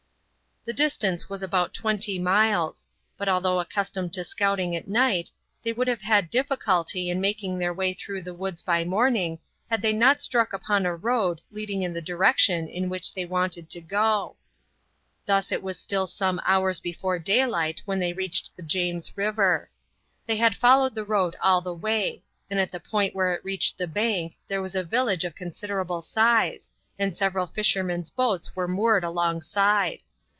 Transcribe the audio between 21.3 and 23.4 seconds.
all the way, and at the point where